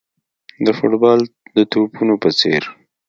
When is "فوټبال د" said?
0.77-1.57